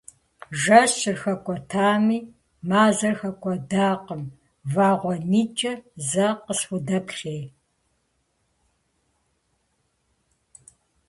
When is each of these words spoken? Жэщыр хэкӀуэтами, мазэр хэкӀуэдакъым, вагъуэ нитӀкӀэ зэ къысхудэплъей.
Жэщыр 0.61 1.17
хэкӀуэтами, 1.21 2.19
мазэр 2.69 3.15
хэкӀуэдакъым, 3.19 4.23
вагъуэ 4.73 5.15
нитӀкӀэ 5.29 5.73
зэ 6.09 6.27
къысхудэплъей. 6.43 7.43